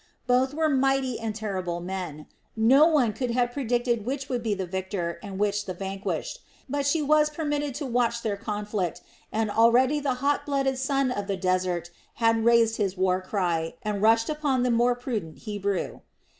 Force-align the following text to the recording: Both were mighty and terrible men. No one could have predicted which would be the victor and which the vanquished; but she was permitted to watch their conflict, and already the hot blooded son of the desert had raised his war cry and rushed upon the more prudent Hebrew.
Both 0.25 0.55
were 0.55 0.67
mighty 0.67 1.19
and 1.19 1.35
terrible 1.35 1.79
men. 1.79 2.25
No 2.55 2.87
one 2.87 3.13
could 3.13 3.29
have 3.37 3.51
predicted 3.51 4.03
which 4.03 4.29
would 4.29 4.41
be 4.41 4.55
the 4.55 4.65
victor 4.65 5.19
and 5.21 5.37
which 5.37 5.65
the 5.67 5.75
vanquished; 5.75 6.39
but 6.67 6.87
she 6.87 7.03
was 7.03 7.29
permitted 7.29 7.75
to 7.75 7.85
watch 7.85 8.23
their 8.23 8.35
conflict, 8.35 9.01
and 9.31 9.51
already 9.51 9.99
the 9.99 10.15
hot 10.15 10.43
blooded 10.47 10.79
son 10.79 11.11
of 11.11 11.27
the 11.27 11.37
desert 11.37 11.91
had 12.15 12.43
raised 12.45 12.77
his 12.77 12.97
war 12.97 13.21
cry 13.21 13.75
and 13.83 14.01
rushed 14.01 14.27
upon 14.27 14.63
the 14.63 14.71
more 14.71 14.95
prudent 14.95 15.37
Hebrew. 15.45 15.99